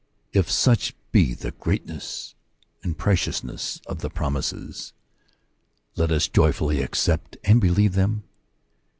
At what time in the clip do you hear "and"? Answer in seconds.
2.81-2.97, 7.43-7.61